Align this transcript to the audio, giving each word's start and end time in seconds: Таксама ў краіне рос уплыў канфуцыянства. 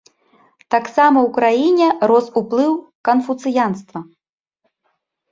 Таксама 0.75 1.17
ў 1.23 1.33
краіне 1.37 1.87
рос 2.11 2.27
уплыў 2.41 2.71
канфуцыянства. 3.09 3.99